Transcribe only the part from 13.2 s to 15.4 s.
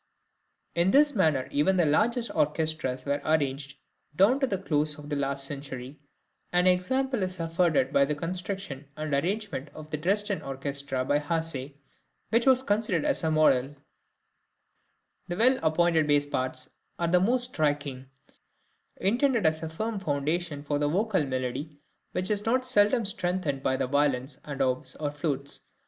a model. [See Page Image] {THE ORCHESTRA INSTRUMENTALISTS.} (167) The